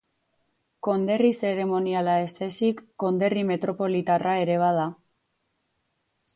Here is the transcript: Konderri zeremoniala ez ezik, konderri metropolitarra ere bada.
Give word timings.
Konderri 0.87 1.29
zeremoniala 1.41 2.15
ez 2.23 2.31
ezik, 2.47 2.81
konderri 3.05 3.45
metropolitarra 3.53 4.35
ere 4.47 4.59
bada. 4.67 4.91